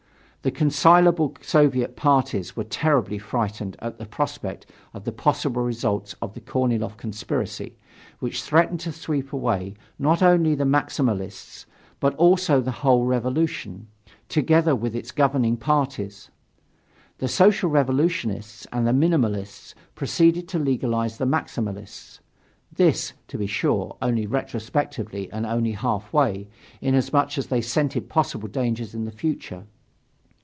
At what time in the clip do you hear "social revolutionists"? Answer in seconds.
17.27-18.65